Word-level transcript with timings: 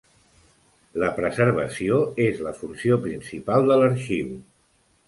La 1.03 1.09
preservació 1.19 2.01
és 2.27 2.43
la 2.49 2.55
funció 2.63 2.99
principal 3.07 3.71
de 3.73 3.79
l'arxiu. 3.83 4.35